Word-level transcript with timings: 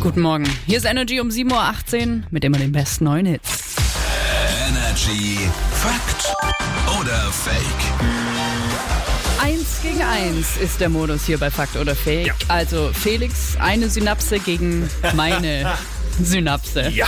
Guten 0.00 0.22
Morgen. 0.22 0.48
Hier 0.66 0.78
ist 0.78 0.86
Energy 0.86 1.20
um 1.20 1.28
7.18 1.28 1.52
Uhr 1.52 2.22
mit 2.30 2.42
immer 2.42 2.56
den 2.56 2.72
besten 2.72 3.04
neuen 3.04 3.26
Hits. 3.26 3.74
Energy 4.66 5.36
Fakt 5.72 6.34
oder 6.98 7.30
Fake? 7.30 7.54
Eins 9.42 9.82
gegen 9.82 10.00
eins 10.00 10.56
ist 10.56 10.80
der 10.80 10.88
Modus 10.88 11.26
hier 11.26 11.36
bei 11.36 11.50
Fakt 11.50 11.76
oder 11.76 11.94
Fake. 11.94 12.28
Ja. 12.28 12.34
Also 12.48 12.90
Felix, 12.94 13.58
eine 13.58 13.90
Synapse 13.90 14.38
gegen 14.38 14.88
meine 15.14 15.70
Synapse. 16.22 16.88
Ja, 16.90 17.06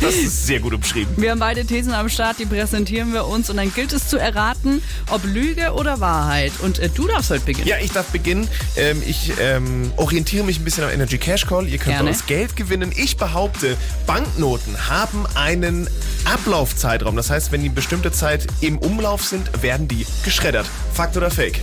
das 0.00 0.14
ist 0.14 0.46
sehr 0.46 0.60
gut 0.60 0.74
umschrieben. 0.74 1.14
Wir 1.16 1.30
haben 1.30 1.38
beide 1.38 1.64
Thesen 1.64 1.92
am 1.94 2.08
Start, 2.08 2.38
die 2.38 2.46
präsentieren 2.46 3.12
wir 3.12 3.26
uns 3.26 3.48
und 3.50 3.56
dann 3.56 3.72
gilt 3.72 3.92
es 3.92 4.08
zu 4.08 4.18
erraten, 4.18 4.82
ob 5.10 5.24
Lüge 5.24 5.72
oder 5.72 6.00
Wahrheit. 6.00 6.52
Und 6.60 6.78
äh, 6.78 6.88
du 6.88 7.06
darfst 7.06 7.30
heute 7.30 7.44
beginnen. 7.44 7.68
Ja, 7.68 7.76
ich 7.80 7.92
darf 7.92 8.06
beginnen. 8.08 8.48
Ähm, 8.76 9.02
ich 9.06 9.32
ähm, 9.40 9.92
orientiere 9.96 10.44
mich 10.44 10.58
ein 10.58 10.64
bisschen 10.64 10.84
am 10.84 10.90
Energy 10.90 11.18
Cash 11.18 11.46
Call. 11.46 11.68
Ihr 11.68 11.78
könnt 11.78 11.96
Gerne. 11.96 12.10
uns 12.10 12.26
Geld 12.26 12.56
gewinnen. 12.56 12.92
Ich 12.94 13.16
behaupte, 13.16 13.76
Banknoten 14.06 14.88
haben 14.88 15.26
einen 15.34 15.88
Ablaufzeitraum. 16.24 17.16
Das 17.16 17.30
heißt, 17.30 17.52
wenn 17.52 17.62
die 17.62 17.68
bestimmte 17.68 18.12
Zeit 18.12 18.46
im 18.60 18.78
Umlauf 18.78 19.24
sind, 19.24 19.62
werden 19.62 19.88
die 19.88 20.06
geschreddert. 20.24 20.66
Fakt 20.92 21.16
oder 21.16 21.30
Fake? 21.30 21.60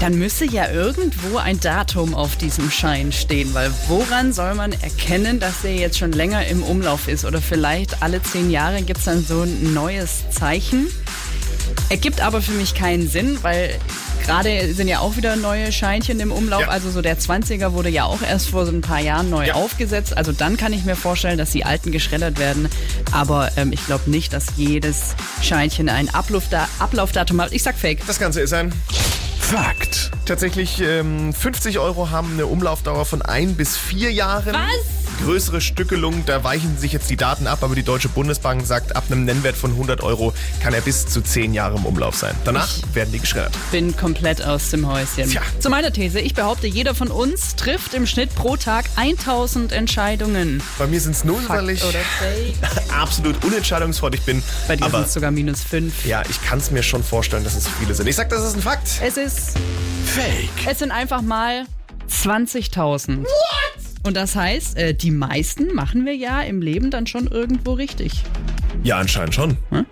Dann 0.00 0.14
müsse 0.18 0.44
ja 0.46 0.68
irgendwo 0.70 1.36
ein 1.38 1.60
Datum 1.60 2.14
auf 2.14 2.36
diesem 2.36 2.70
Schein 2.70 3.12
stehen, 3.12 3.52
weil 3.54 3.70
woran 3.88 4.32
soll 4.32 4.54
man 4.54 4.72
erkennen, 4.72 5.40
dass 5.40 5.62
der 5.62 5.74
jetzt 5.74 5.98
schon 5.98 6.12
länger 6.12 6.46
im 6.46 6.62
Umlauf 6.62 7.06
ist? 7.08 7.24
Oder 7.24 7.40
vielleicht 7.42 8.02
alle 8.02 8.22
zehn 8.22 8.50
Jahre 8.50 8.82
gibt 8.82 9.00
es 9.00 9.04
dann 9.04 9.24
so 9.24 9.42
ein 9.42 9.74
neues 9.74 10.24
Zeichen. 10.30 10.86
Ergibt 11.88 12.20
aber 12.20 12.40
für 12.40 12.52
mich 12.52 12.74
keinen 12.74 13.08
Sinn, 13.08 13.38
weil 13.42 13.74
gerade 14.24 14.72
sind 14.74 14.86
ja 14.88 15.00
auch 15.00 15.16
wieder 15.16 15.34
neue 15.36 15.72
Scheinchen 15.72 16.20
im 16.20 16.30
Umlauf. 16.32 16.62
Ja. 16.62 16.68
Also 16.68 16.90
so 16.90 17.02
der 17.02 17.18
20er 17.18 17.72
wurde 17.72 17.88
ja 17.88 18.04
auch 18.04 18.22
erst 18.22 18.48
vor 18.50 18.64
so 18.64 18.72
ein 18.72 18.80
paar 18.80 19.00
Jahren 19.00 19.28
neu 19.30 19.46
Ja. 19.46 19.54
aufgesetzt. 19.54 20.16
Also 20.16 20.32
dann 20.32 20.56
kann 20.56 20.72
ich 20.72 20.84
mir 20.84 20.96
vorstellen, 20.96 21.36
dass 21.38 21.50
die 21.50 21.64
alten 21.64 21.90
geschreddert 21.92 22.38
werden. 22.38 22.68
Aber 23.12 23.50
ähm, 23.56 23.72
ich 23.72 23.84
glaube 23.86 24.08
nicht, 24.10 24.32
dass 24.32 24.46
jedes 24.56 25.14
Scheinchen 25.42 25.88
ein 25.88 26.12
Ablaufda 26.14 26.68
Ablaufdatum 26.78 27.40
hat. 27.40 27.52
Ich 27.52 27.62
sag 27.62 27.76
Fake. 27.76 28.06
Das 28.06 28.18
Ganze 28.18 28.40
ist 28.40 28.52
ein 28.52 28.72
Fakt. 29.50 30.12
Tatsächlich, 30.26 30.80
ähm, 30.80 31.32
50 31.32 31.80
Euro 31.80 32.10
haben 32.10 32.34
eine 32.34 32.46
Umlaufdauer 32.46 33.04
von 33.04 33.20
ein 33.20 33.56
bis 33.56 33.76
vier 33.76 34.12
Jahren. 34.12 34.54
Was? 34.54 34.99
Größere 35.24 35.60
Stückelung, 35.60 36.24
da 36.24 36.42
weichen 36.44 36.78
sich 36.78 36.92
jetzt 36.92 37.10
die 37.10 37.16
Daten 37.16 37.46
ab, 37.46 37.58
aber 37.62 37.74
die 37.74 37.82
Deutsche 37.82 38.08
Bundesbank 38.08 38.66
sagt, 38.66 38.96
ab 38.96 39.04
einem 39.10 39.26
Nennwert 39.26 39.54
von 39.54 39.72
100 39.72 40.02
Euro 40.02 40.32
kann 40.62 40.72
er 40.72 40.80
bis 40.80 41.06
zu 41.06 41.20
10 41.20 41.52
Jahre 41.52 41.76
im 41.76 41.84
Umlauf 41.84 42.16
sein. 42.16 42.34
Danach 42.44 42.70
werden 42.94 43.12
die 43.12 43.20
geschreddert. 43.20 43.52
bin 43.70 43.94
komplett 43.96 44.42
aus 44.42 44.70
dem 44.70 44.86
Häuschen. 44.88 45.28
Tja. 45.28 45.42
Zu 45.58 45.68
meiner 45.68 45.92
These, 45.92 46.20
ich 46.20 46.34
behaupte, 46.34 46.66
jeder 46.66 46.94
von 46.94 47.08
uns 47.08 47.54
trifft 47.54 47.92
im 47.92 48.06
Schnitt 48.06 48.34
pro 48.34 48.56
Tag 48.56 48.86
1000 48.96 49.72
Entscheidungen. 49.72 50.62
Bei 50.78 50.86
mir 50.86 51.00
sind 51.00 51.12
es 51.12 51.22
nur, 51.22 51.38
Fakt 51.40 51.60
weil 51.60 51.70
ich 51.70 51.84
absolut 52.98 53.44
unentscheidungsfreudig 53.44 54.22
bin. 54.22 54.42
Bei 54.68 54.76
dir 54.76 54.88
sind 54.88 55.06
es 55.06 55.12
sogar 55.12 55.30
minus 55.30 55.62
5. 55.62 56.06
ja, 56.06 56.22
ich 56.30 56.42
kann 56.42 56.58
es 56.58 56.70
mir 56.70 56.82
schon 56.82 57.04
vorstellen, 57.04 57.44
dass 57.44 57.56
es 57.56 57.68
viele 57.78 57.94
sind. 57.94 58.06
Ich 58.06 58.16
sag, 58.16 58.30
das 58.30 58.42
ist 58.42 58.56
ein 58.56 58.62
Fakt. 58.62 58.88
Es 59.02 59.18
ist, 59.18 59.50
Fake. 60.06 60.66
es 60.66 60.78
sind 60.78 60.92
einfach 60.92 61.20
mal 61.20 61.66
20.000. 62.10 63.26
Und 64.02 64.16
das 64.16 64.34
heißt, 64.34 64.76
äh, 64.76 64.94
die 64.94 65.10
meisten 65.10 65.74
machen 65.74 66.06
wir 66.06 66.16
ja 66.16 66.40
im 66.40 66.62
Leben 66.62 66.90
dann 66.90 67.06
schon 67.06 67.26
irgendwo 67.26 67.74
richtig. 67.74 68.22
Ja, 68.82 68.98
anscheinend 68.98 69.34
schon. 69.34 69.56
Hm? 69.70 69.84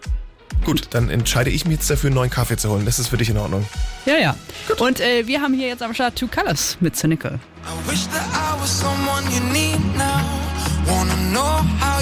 Gut, 0.64 0.88
dann 0.90 1.08
entscheide 1.08 1.50
ich 1.50 1.64
mich 1.64 1.78
jetzt 1.78 1.90
dafür, 1.90 2.08
einen 2.08 2.16
neuen 2.16 2.30
Kaffee 2.30 2.56
zu 2.56 2.70
holen. 2.70 2.84
Das 2.84 2.98
ist 2.98 3.08
für 3.08 3.16
dich 3.16 3.30
in 3.30 3.36
Ordnung. 3.36 3.66
Ja, 4.06 4.16
ja. 4.16 4.36
Und 4.78 5.00
äh, 5.00 5.26
wir 5.26 5.40
haben 5.40 5.54
hier 5.54 5.68
jetzt 5.68 5.82
am 5.82 5.94
Start 5.94 6.16
Two 6.16 6.26
Colors 6.26 6.78
mit 6.80 6.96
Cynical. 6.96 7.38
I 7.64 7.90
wish 7.90 8.06
that 8.08 8.26
I 8.32 8.60
was 8.60 8.80
someone 8.80 9.24
you 9.30 9.40
need 9.52 9.78
now. 9.96 10.24
Wanna 10.86 11.14
know 11.32 11.62
how 11.80 12.00